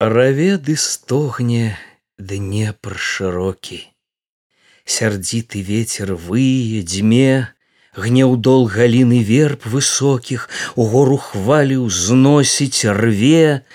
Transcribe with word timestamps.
Раведы 0.00 0.76
стогне 0.76 1.76
днепр 2.18 2.94
шырокі. 2.94 3.82
Сярдзіты 4.86 5.58
ветер 5.58 6.12
вые 6.14 6.84
дзьме, 6.86 7.50
Гнеўдол 7.98 8.68
галіны 8.70 9.18
верб 9.26 9.66
высокіх 9.66 10.46
у 10.78 10.86
гору 10.86 11.16
хвалі 11.18 11.82
ўзносіць 11.82 12.86
рве, 12.94 13.66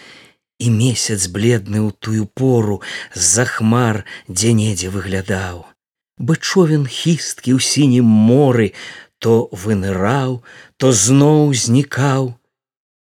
і 0.63 0.71
месяц 0.71 1.27
бледны 1.27 1.83
ў 1.83 1.91
тую 1.99 2.23
пору 2.31 2.79
з-за 3.11 3.43
хмар 3.43 4.07
дзе-недзе 4.31 4.95
выглядаў. 4.95 5.67
Бычовен 6.15 6.87
хісткі 6.87 7.51
ў 7.51 7.59
сінім 7.59 8.07
моры 8.07 8.71
то 9.19 9.51
выныраў, 9.51 10.39
то 10.79 10.95
зноў 10.95 11.51
знікаў. 11.51 12.31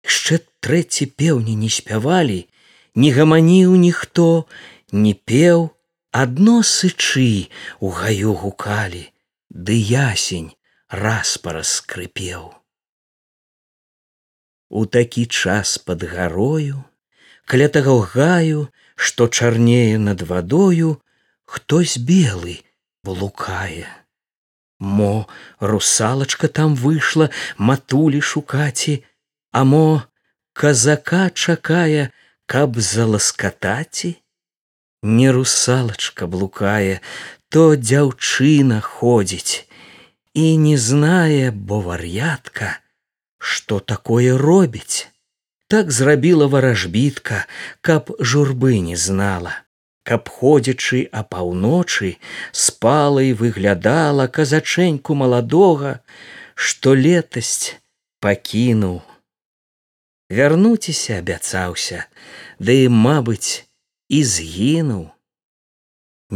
Яшчэ 0.06 0.38
трэці 0.62 1.10
пеўні 1.18 1.58
не 1.58 1.66
спявалі, 1.66 2.46
не 3.02 3.10
гаманіў 3.16 3.74
ніхто 3.86 4.28
не 5.06 5.14
пеў 5.30 5.64
адно 6.22 6.58
сычы 6.70 7.30
у 7.78 7.92
гаю 7.98 8.34
гукалі 8.44 9.04
ды 9.68 9.76
ясень 9.94 10.48
раз 11.04 11.36
параскрыпеў 11.44 12.48
у 14.68 14.86
такі 14.98 15.26
час 15.26 15.78
под 15.90 16.04
гарою 16.14 16.84
каля 17.44 17.68
таго 17.76 17.98
гаю 18.14 18.68
што 18.94 19.28
чарнее 19.28 19.98
над 19.98 20.22
вадою 20.22 20.96
хтось 21.44 21.96
белы 21.98 22.58
блукае. 23.04 23.86
Мо 24.78 25.26
русалачка 25.60 26.48
там 26.48 26.74
выйшла 26.74 27.30
матулі 27.56 28.20
шукаці 28.20 28.94
а 29.50 29.64
мо 29.64 30.02
казака 30.52 31.30
чакае 31.30 32.10
каб 32.48 32.78
заласкатаці 32.80 34.10
не 35.02 35.28
русалачка 35.36 36.26
блукае 36.26 37.00
то 37.52 37.64
дзяўчына 37.76 38.80
ходзіць. 38.80 39.68
І 40.34 40.56
не 40.56 40.76
знае 40.78 41.50
бо 41.50 41.80
вар'ятка 41.84 42.78
што 43.38 43.78
такое 43.80 44.36
робіць. 44.40 45.08
Так 45.68 45.90
зрабіла 45.92 46.46
варажбітка 46.46 47.44
каб 47.80 48.12
журбы 48.18 48.80
не 48.80 48.96
знала. 48.96 49.52
Каб 50.08 50.32
ходзячы 50.32 51.04
апаўночы 51.12 52.16
спала 52.52 53.20
і 53.28 53.36
выглядала 53.42 54.26
казачэньку 54.26 55.18
маладога 55.24 55.98
што 56.54 56.96
летасць 56.96 57.76
пакінуў 58.24 59.02
вярнуцеся 60.30 61.20
абяцаўся 61.22 62.02
да 62.58 62.72
і 62.72 62.88
мабыць 62.88 63.64
і 64.08 64.24
згінуў 64.34 65.06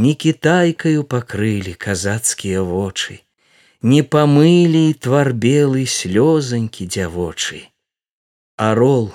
не 0.05 0.15
кітайкаю 0.25 1.05
пакрылі 1.05 1.77
казацкія 1.89 2.63
вочы 2.63 3.21
не 3.83 4.03
памылі 4.07 4.95
твар 4.95 5.33
белы 5.35 5.87
слёзанькі 5.91 6.87
дзявочы. 6.87 7.67
Арол 8.57 9.11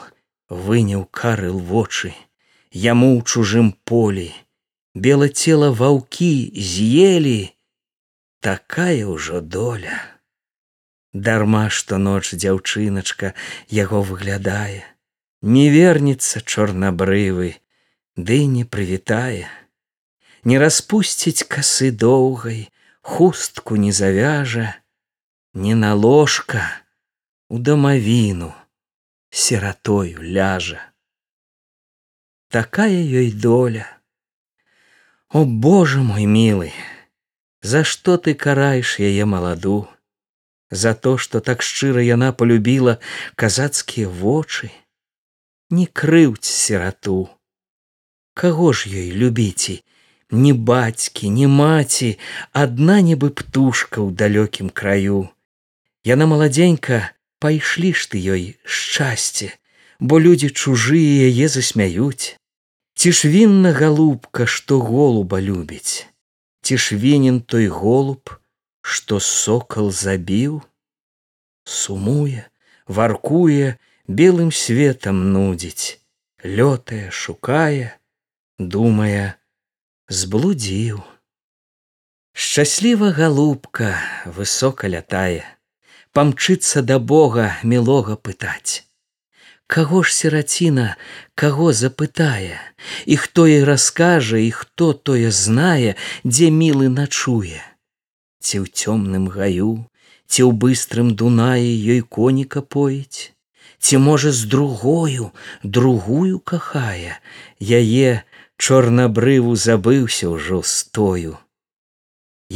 выняў 0.49 1.07
карыл 1.07 1.59
вочы 1.59 2.11
яму 2.75 3.15
ў 3.15 3.23
чужым 3.23 3.71
полі. 3.87 4.27
Бела 4.91 5.31
цела 5.31 5.71
ваўкі 5.71 6.51
з'елі 6.51 7.55
такая 8.43 9.07
ўжо 9.07 9.39
доля 9.39 10.03
дарма 11.25 11.67
што 11.69 11.97
ноч 11.97 12.33
дзяўчыначка 12.33 13.33
яго 13.69 14.01
выглядае. 14.01 14.83
Не 15.41 15.69
вернецца 15.69 16.41
чорнабрывы 16.41 17.53
ды 18.15 18.45
не 18.45 18.65
прывітае. 18.65 19.47
Не 20.43 20.57
распусціць 20.57 21.47
касы 21.47 21.91
доўгай 21.91 22.69
хустку 23.01 23.75
не 23.75 23.91
завяжа 23.91 24.75
не 25.53 25.75
на 25.75 25.93
ложка 25.93 26.61
у 27.49 27.59
дамавіну 27.59 28.53
сиратою 29.29 30.21
ляжа. 30.21 30.81
Такая 32.49 33.01
ёй 33.21 33.31
доля. 33.31 33.87
О 35.29 35.45
боже 35.45 35.99
мой 35.99 36.25
милый 36.25 36.73
за 37.61 37.83
што 37.83 38.17
ты 38.17 38.33
караеш 38.33 38.99
яе 38.99 39.25
маладу 39.25 39.89
за 40.71 40.93
то 40.93 41.17
что 41.17 41.39
так 41.39 41.61
шчыра 41.61 42.03
яна 42.03 42.31
полюбіла 42.31 42.97
казацкія 43.35 44.09
вочы 44.09 44.69
не 45.69 45.87
крыўць 45.87 46.45
сирату 46.45 47.19
каго 48.33 48.73
ж 48.73 48.91
ёй 48.91 49.11
любіце 49.11 49.81
не 50.31 50.53
бацькі 50.53 51.29
не 51.29 51.47
маці 51.47 52.17
адна 52.51 52.99
нібы 53.01 53.29
птушка 53.31 54.03
ў 54.03 54.11
далёкім 54.11 54.69
краю. 54.69 55.29
Яна 56.03 56.27
маладзенька 56.27 57.15
пайшлі 57.39 57.93
ж 57.93 58.11
ты 58.11 58.19
ёй 58.19 58.59
шчасце 58.63 59.55
бо 59.99 60.19
людзі 60.19 60.51
чужыя 60.51 61.31
яе 61.31 61.47
засмяюць. 61.47 62.35
Ці 62.97 63.11
ж 63.11 63.29
вінна 63.31 63.71
галубка 63.71 64.45
што 64.45 64.79
голуба 64.79 65.41
любіць? 65.41 66.05
Ці 66.61 66.77
ж 66.77 66.97
вінен 66.97 67.41
той 67.41 67.67
голуб 67.67 68.35
што 68.95 69.19
сокал 69.19 69.91
забіў 69.91 70.61
сумуе 71.77 72.45
варкуе 72.99 73.75
белым 74.21 74.51
светом 74.59 75.19
нудзіць 75.33 75.99
лётае 76.59 77.11
шукае 77.21 77.91
думае 78.77 79.35
зблудзіў 80.21 81.03
шчасліва 82.47 83.11
галубка 83.19 83.91
высока 84.39 84.87
лятае 84.95 85.43
памчыцца 86.15 86.87
да 86.89 87.03
бога 87.13 87.51
мілога 87.75 88.15
пытаць 88.15 88.87
каго 89.67 90.03
ж 90.07 90.15
сіраціна 90.15 90.89
каго 91.35 91.73
запытае 91.79 92.59
і 93.05 93.17
хто 93.23 93.51
ей 93.51 93.63
раскажа 93.67 94.39
і 94.39 94.51
хто 94.63 94.93
тое 95.09 95.31
знае 95.43 95.97
дзе 96.23 96.53
мілы 96.61 96.87
начуе 96.99 97.59
ці 98.47 98.59
ў 98.63 98.65
цёмным 98.81 99.25
гаю 99.33 99.71
ці 100.31 100.41
ў 100.47 100.51
быстрым 100.63 101.09
дунаі 101.21 101.71
ёй 101.95 102.01
коніка 102.17 102.63
поіць 102.75 103.33
ці 103.79 103.99
можа 104.07 104.31
з 104.39 104.47
другою 104.53 105.29
другую 105.77 106.39
кахае 106.51 107.19
яе 107.79 108.13
чорнабрыву 108.57 109.53
забыўся 109.67 110.31
ўжо 110.33 110.63
стою 110.73 111.35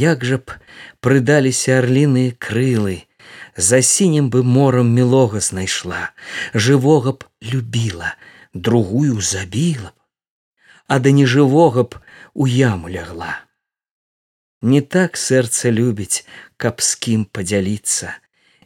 як 0.02 0.28
жа 0.32 0.40
б 0.40 0.58
прыдаліся 1.06 1.78
арліныя 1.84 2.36
крылы 2.48 2.98
за 3.70 3.84
сінім 3.92 4.32
бы 4.34 4.46
морам 4.56 4.94
мілога 4.98 5.44
знайшла 5.48 6.04
жывога 6.68 7.18
б 7.20 7.52
любіла 7.54 8.16
другую 8.68 9.20
забіла 9.32 9.92
б 9.92 10.02
а 10.92 10.98
да 10.98 11.10
нежывога 11.16 11.84
б 11.88 12.00
у 12.34 12.46
яму 12.46 12.88
лягла 12.92 13.32
Не 14.62 14.80
так 14.80 15.16
сэрца 15.18 15.70
любіць, 15.74 16.24
каб 16.56 16.80
з 16.80 16.94
кім 16.94 17.24
падзяліцца, 17.24 18.14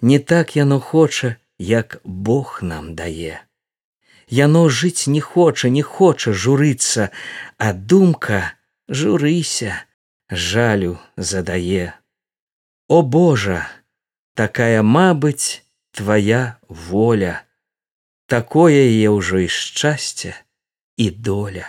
Не 0.00 0.18
так 0.18 0.56
яно 0.56 0.80
хоча, 0.80 1.36
як 1.58 2.00
Бог 2.04 2.58
нам 2.62 2.94
дае. 2.94 3.40
Яно 4.28 4.68
жыць 4.68 5.08
не 5.08 5.20
хоча, 5.20 5.68
не 5.68 5.82
хоча 5.82 6.32
журыцца, 6.32 7.10
а 7.56 7.72
думка 7.72 8.52
журыся, 8.88 9.86
жалю 10.30 10.98
задае. 11.16 11.94
О 12.88 13.02
Божа, 13.02 13.66
такая 14.34 14.82
мабыць, 14.82 15.62
твоя 15.92 16.58
воля, 16.68 17.42
такое 18.26 18.84
яе 18.84 19.08
ўжо 19.08 19.38
і 19.38 19.48
шчасце 19.48 20.34
і 20.96 21.10
доля. 21.10 21.66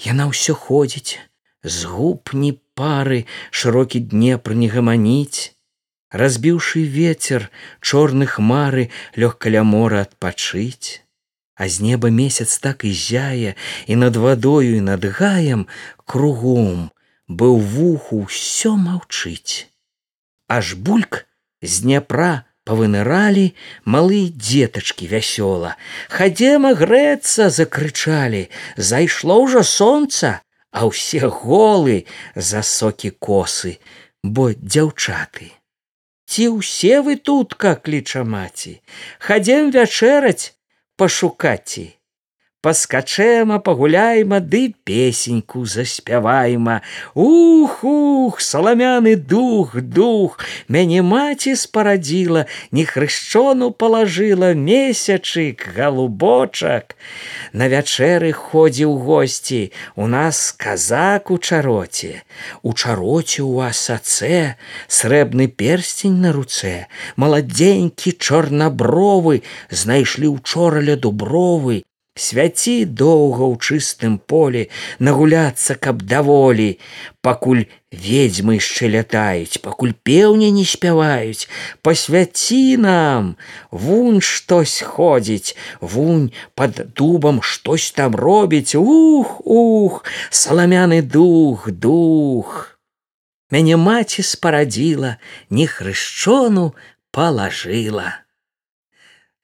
Яна 0.00 0.32
ўсё 0.32 0.54
ходзіць, 0.54 1.20
з 1.66 1.90
губ 1.90 2.30
не 2.32 2.54
пары 2.78 3.24
шырокі 3.50 4.00
днепр 4.12 4.54
не 4.54 4.70
гаманіць. 4.70 5.52
Разбіўшы 6.14 6.86
ветер 6.86 7.50
чорны 7.82 8.30
хмары 8.30 8.88
лёгка 9.18 9.50
ля 9.50 9.66
мора 9.66 10.06
адпачыць. 10.06 11.02
А 11.58 11.68
з 11.68 11.82
неба 11.82 12.12
месяц 12.14 12.58
так 12.62 12.84
і 12.84 12.92
зяе 12.94 13.56
і 13.86 13.96
над 13.96 14.16
вадою 14.16 14.76
і 14.76 14.80
над 14.80 15.04
гаем 15.18 15.66
кругом 16.04 16.90
быў 17.28 17.58
вуху 17.58 18.22
ўсё 18.30 18.76
маўчыць. 18.78 19.66
Аж 20.46 20.78
бульк 20.78 21.26
з 21.62 21.82
дняпра 21.82 22.46
павыныралі 22.66 23.50
малы 23.82 24.30
дзетачкі 24.30 25.10
вясёла. 25.10 25.74
Хадзема 26.06 26.74
грэцца 26.78 27.50
закрычалі. 27.50 28.46
Зайшло 28.76 29.42
ўжо 29.42 29.66
сонца 29.66 30.45
а 30.76 30.84
ўсе 30.92 31.24
голы 31.32 32.04
за 32.36 32.60
сокі 32.60 33.10
косы, 33.16 33.78
бо 34.20 34.52
дзяўчаты. 34.52 35.48
Ці 36.28 36.44
ўсе 36.60 37.00
вы 37.06 37.16
тут, 37.16 37.56
как 37.56 37.86
кліча 37.88 38.26
маці, 38.28 38.74
хадзем 39.16 39.72
вячэраць 39.72 40.52
пашукаці. 41.00 41.86
Паскачэма 42.66 43.60
пагуляйма 43.62 44.40
ды 44.40 44.74
песеньку 44.82 45.64
заспявайма. 45.66 46.82
Ух 47.14 47.84
ух 47.84 48.40
саламяны 48.40 49.14
дух 49.14 49.76
дух 49.76 50.40
мяне 50.66 50.98
маці 51.02 51.54
спарадзіла 51.54 52.42
не 52.72 52.84
хрышчону 52.84 53.70
палажыла 53.70 54.50
месячык 54.58 55.62
галубочак. 55.78 56.98
На 57.52 57.70
вячэры 57.70 58.34
ходзіў 58.34 58.98
госці 58.98 59.70
у 59.94 60.10
нас 60.10 60.50
казак 60.50 61.30
у 61.30 61.38
чароце. 61.38 62.26
У 62.66 62.74
чароце 62.74 63.46
у 63.46 63.62
асацэ 63.62 64.58
срэбны 64.90 65.46
перстень 65.46 66.18
на 66.18 66.34
руцэ 66.34 66.90
маладзенькі 67.14 68.18
чорнабровы 68.18 69.44
знайшлі 69.70 70.34
учора 70.34 70.82
ля 70.82 70.98
дубровы 70.98 71.86
свяці 72.16 72.88
доўга 72.88 73.44
ў 73.44 73.54
чыстым 73.60 74.16
полі 74.18 74.66
нагуляцца 74.98 75.76
каб 75.76 76.02
даволі. 76.02 76.80
Пакуль 77.20 77.68
ведзьмы 77.92 78.56
яшчэ 78.56 78.88
лятаюць 78.96 79.60
пакуль 79.60 79.92
пеўня 80.02 80.48
не 80.50 80.64
спяваюць 80.64 81.48
пасвяці 81.84 82.80
нам! 82.80 83.36
Вунь 83.70 84.20
штось 84.24 84.80
ходзіць 84.80 85.56
вунь 85.80 86.32
под 86.54 86.82
дубам 86.96 87.42
штось 87.42 87.92
там 87.92 88.16
робіць. 88.16 88.74
Ух 88.74 89.40
ух 89.44 90.04
саламяны 90.30 91.02
дух 91.02 91.70
дух! 91.70 92.78
Мяне 93.50 93.76
маці 93.76 94.22
спарадзіла 94.26 95.16
не 95.50 95.66
хрышчону 95.70 96.72
палажыла 97.12 98.25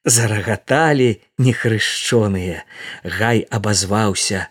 зарагаталі 0.05 1.21
нехрышчоныя. 1.39 2.65
Гай 3.05 3.47
абазваўся. 3.51 4.49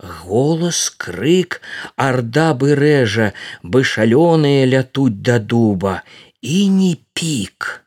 Голос 0.00 0.90
крык 0.90 1.60
арда 1.96 2.52
бы 2.54 2.74
рэжа 2.74 3.32
бы 3.62 3.84
шалёныя 3.84 4.66
лятуць 4.66 5.22
да 5.22 5.38
дуба. 5.38 6.02
І 6.40 6.68
не 6.68 6.96
пік. 7.14 7.84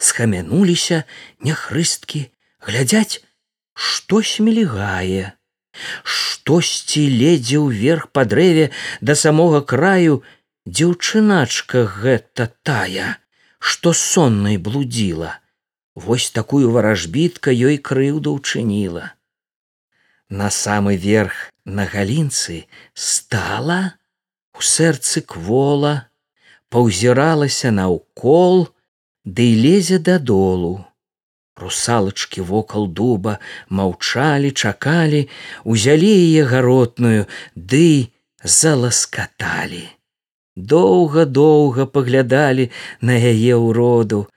Схамянуліся 0.00 1.04
няхрысткі 1.44 2.26
глядзяць 2.64 3.22
штось 3.74 4.40
мільгае 4.44 5.32
штосьці 6.14 7.02
ледзе 7.20 7.60
ўверх 7.62 8.08
па 8.16 8.24
дрэве 8.32 8.66
да 9.00 9.16
самога 9.22 9.60
краю 9.72 10.20
дзяўчыначка 10.66 11.84
гэта 12.00 12.48
тая 12.66 13.16
што 13.72 13.92
соннай 13.96 14.58
блудзіла 14.68 15.36
Вось 15.94 16.30
такую 16.30 16.70
варажбітка 16.70 17.50
ёй 17.50 17.78
крыўду 17.78 18.38
ўчыніла. 18.38 19.14
На 20.30 20.50
самы 20.50 20.96
верх 20.96 21.50
на 21.64 21.84
галінцы 21.84 22.66
стала 22.94 23.98
у 24.54 24.62
сэрцы 24.62 25.22
квола, 25.26 26.06
паўзіралася 26.70 27.74
наўкол, 27.74 28.70
ды 29.24 29.46
да 29.50 29.62
лезе 29.62 29.98
дадолу. 29.98 30.86
Русалачкі 31.60 32.40
вокал 32.40 32.86
дуба 32.88 33.38
маўчалі, 33.68 34.50
чакалі, 34.50 35.28
узялі 35.64 36.08
яе 36.08 36.44
гаротную, 36.48 37.26
ды 37.54 38.14
заласкаталі. 38.42 39.84
Доўга-доўга 40.56 41.86
паглядалі 41.86 42.70
на 43.00 43.18
яе 43.18 43.58
ўроду, 43.60 44.28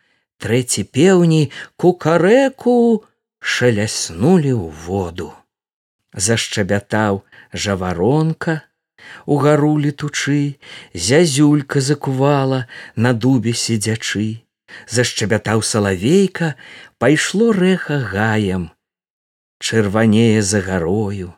трэці 0.44 0.84
пеўні 0.98 1.42
кукарэку 1.80 2.76
шаляснулі 3.40 4.54
ў 4.60 4.66
воду. 4.86 5.32
Зашчабятаў 6.14 7.24
жаваронка, 7.54 8.62
у 9.26 9.38
гару 9.38 9.76
летучы, 9.78 10.60
зязюлька 10.94 11.82
закувала 11.82 12.68
на 12.96 13.14
дубе 13.14 13.54
сидзячы, 13.54 14.44
Зашчабятаў 14.90 15.62
салавейка, 15.62 16.56
пайшло 16.98 17.52
рэха 17.52 18.00
гаем. 18.12 18.72
Чырванее 19.60 20.42
за 20.42 20.62
гарою, 20.62 21.36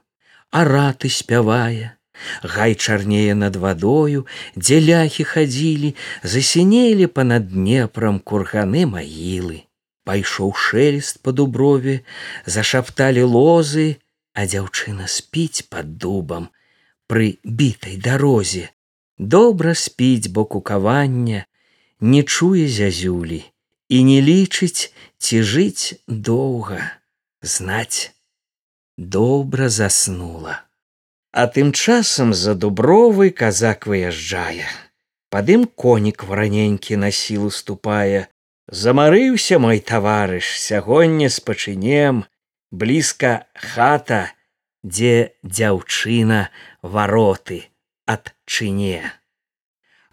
араты 0.52 1.10
спявае, 1.10 1.95
Гай 2.44 2.76
чарнее 2.76 3.36
над 3.36 3.56
вадою, 3.56 4.26
дзе 4.56 4.80
ляхі 4.82 5.24
хадзілі, 5.24 5.96
засінелі 6.24 7.08
па-над 7.08 7.50
днепром 7.52 8.20
курганы 8.20 8.86
магілы. 8.86 9.64
Пайшоў 10.06 10.54
шэлест 10.54 11.22
па 11.26 11.32
дуброве, 11.32 12.02
зашапталі 12.46 13.24
лозы, 13.26 13.98
а 14.34 14.46
дзяўчына 14.46 15.08
спіць 15.10 15.66
под 15.70 15.98
дубам 15.98 16.50
пры 17.08 17.38
бітай 17.44 17.98
дарозе. 17.98 18.70
Добра 19.18 19.74
спіць 19.76 20.28
бо 20.28 20.46
кукавання, 20.46 21.46
не 22.02 22.24
чуе 22.24 22.68
зязюлі 22.68 23.44
і 23.90 24.04
не 24.04 24.20
лічыць 24.22 24.92
ці 25.18 25.42
жыць 25.42 25.96
доўга, 26.08 26.82
знаць 27.42 28.12
добра 28.98 29.70
заснула. 29.70 30.65
А 31.36 31.48
тым 31.48 31.74
часам 31.74 32.34
за 32.34 32.56
дубровы 32.56 33.30
казак 33.30 33.88
выязджае. 33.92 34.72
Пад 35.28 35.50
ім 35.52 35.66
конік 35.68 36.24
вараненькі 36.24 36.96
на 36.96 37.10
сілу 37.12 37.50
ступае. 37.52 38.32
Замарыўся 38.72 39.60
мой 39.60 39.84
таварыш, 39.84 40.56
сягоння 40.56 41.28
спачынем, 41.28 42.24
блізка 42.72 43.52
хата, 43.52 44.32
дзе 44.80 45.36
дзяўчына 45.44 46.40
вароты 46.82 47.68
адчыне. 48.08 49.04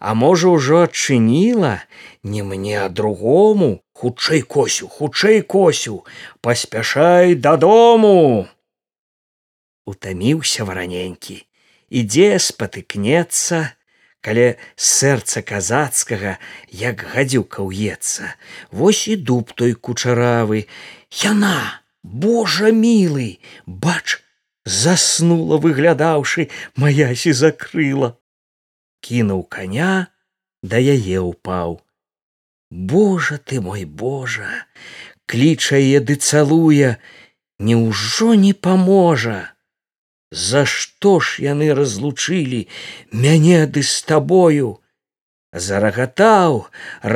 А 0.03 0.19
можа, 0.19 0.51
ўжо 0.51 0.83
адчыніла, 0.91 1.79
не 2.27 2.43
мне, 2.43 2.83
а 2.83 2.89
другому, 2.89 3.79
хутчэй 3.95 4.43
косю, 4.43 4.91
хутчэй 4.91 5.39
косю, 5.39 6.03
паспяшай 6.43 7.39
дадому 7.39 8.51
утаміўся 9.85 10.63
вараненькі 10.67 11.39
ідзе 11.93 12.39
спатыкнецца 12.41 13.61
каля 14.25 14.55
сэрца 14.79 15.43
казацкага 15.43 16.39
як 16.81 17.03
гадзюка 17.13 17.61
ўецца 17.67 18.33
вось 18.71 19.05
і 19.11 19.15
дуб 19.29 19.51
той 19.51 19.75
кучаравы. 19.75 20.65
Яна 21.21 21.83
божа 22.01 22.71
мілы 22.71 23.43
бач 23.67 24.23
заснула 24.65 25.59
выглядаўшы 25.59 26.47
маясі 26.79 27.35
закрыла. 27.35 28.15
Кінуў 29.03 29.43
коня 29.51 30.07
да 30.63 30.79
яе 30.79 31.19
ўпаў. 31.19 31.83
Божа 32.71 33.37
ты 33.37 33.59
мой 33.59 33.83
божа 33.83 34.49
клічае 35.27 35.99
ды 35.99 36.15
цалуе 36.15 36.95
Няўжо 37.63 38.33
не 38.35 38.51
паможа 38.53 39.53
За 40.33 40.65
што 40.65 41.19
ж 41.21 41.43
яны 41.45 41.69
разлучылі 41.77 42.65
мяне 43.13 43.67
ды 43.69 43.83
з 43.85 44.01
табою? 44.09 44.69
Зарагатаў 45.53 46.65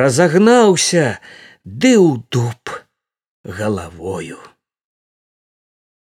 разагнаўся 0.00 1.18
ды 1.66 1.98
ў 1.98 2.22
дуб 2.30 2.78
галавою. 3.42 4.38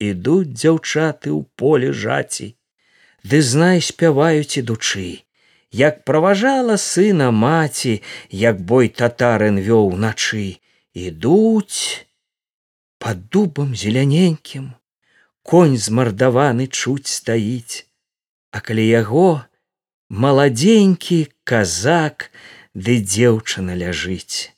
Ідуць 0.03 0.59
дзяўчаты 0.59 1.31
ў 1.31 1.47
поле 1.55 1.95
жаці 1.95 2.51
ды 3.23 3.43
знай 3.47 3.79
спяваюць 3.79 4.59
ідучы. 4.59 5.23
Як 5.71 6.03
праважала 6.03 6.75
сына 6.83 7.31
маці 7.31 8.01
як 8.31 8.59
бой 8.59 8.91
татарын 8.91 9.63
вёў 9.63 9.95
начы 9.95 10.59
ідуць 10.95 12.07
под 12.99 13.29
дубам 13.31 13.75
зеляненькім 13.79 14.75
конь 15.45 15.77
змардаваны 15.77 16.67
чуць 16.67 17.13
стаіць, 17.13 17.85
а 18.51 18.65
калі 18.65 18.85
яго 18.89 19.45
маладзенькі 20.25 21.19
казак 21.45 22.31
ды 22.73 22.97
дзеўчына 23.05 23.77
ляжыць. 23.77 24.57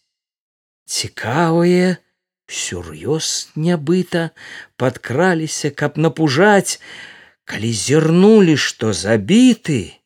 Цікавыя, 0.87 1.99
сюр'ёз 2.47 3.51
нябыта 3.59 4.31
падкраліся, 4.79 5.75
каб 5.75 5.99
напужаць, 5.99 6.79
калі 7.51 7.71
зірнулі, 7.75 8.55
што 8.55 8.95
забіты, 8.95 9.99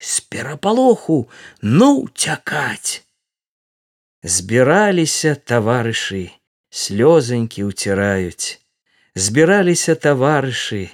з 0.00 0.14
перапалоху 0.32 1.20
ну 1.62 1.90
цякаць. 2.14 3.06
Збіраліся 4.26 5.38
таварышы, 5.38 6.24
слёзанькі 6.70 7.70
ўціраюць 7.70 8.60
збіраліся 9.14 9.94
таварышы 9.94 10.88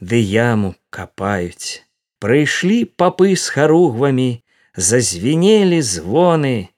ды 0.00 0.20
яму 0.22 0.74
капаюць. 0.90 1.84
Прыйшлі 2.18 2.84
папы 2.98 3.34
з 3.36 3.48
харугвамі 3.54 4.42
зазвенелі 4.74 5.82
звоны 5.82 6.68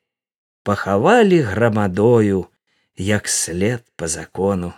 пахавалі 0.62 1.40
грамадою 1.40 2.47
як 2.97 3.28
след 3.28 3.85
по 3.97 4.09
закону. 4.09 4.73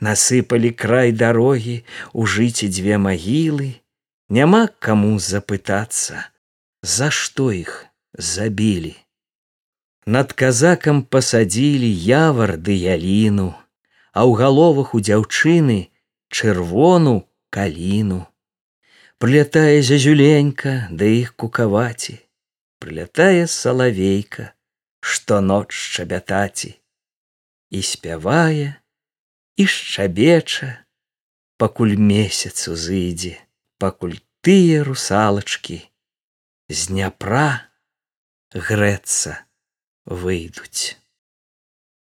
Насыпалі 0.00 0.72
край 0.74 1.12
дарогі 1.12 1.84
у 2.12 2.26
жыце 2.26 2.68
дзве 2.68 2.98
магілы. 2.98 3.78
Няма 4.28 4.66
каму 4.80 5.18
запытацца 5.20 6.32
за 6.82 7.08
што 7.10 7.52
іх 7.52 7.86
забілі. 8.18 8.96
Над 10.06 10.32
казакам 10.32 11.02
пасадзілі 11.06 11.86
явар 11.86 12.56
ды 12.58 12.74
яліну 12.74 13.52
а 14.12 14.28
ў 14.28 14.32
галовах 14.40 14.94
у 14.96 15.00
дзяўчыны 15.00 15.88
чырвону 16.28 17.28
каліну. 17.50 18.26
Прылятае 19.18 19.80
зязюленька 19.80 20.88
да 20.90 21.08
іх 21.08 21.34
кукаваці. 21.36 22.18
Прылятае 22.82 23.46
салавейка 23.46 24.52
што 25.02 25.40
ноч 25.40 25.72
шчабятаці. 25.74 26.76
І 27.72 27.80
спявае 27.82 28.78
і 29.56 29.66
шчабеча 29.66 30.70
пакуль 31.58 31.96
месяц 31.96 32.68
узыдзе 32.68 33.36
пакуль 33.82 34.18
тыя 34.46 34.82
русалачкі 34.86 35.78
з 36.68 36.78
дняпра 36.90 37.70
грэцца 38.54 39.36
выйдуць 40.06 41.01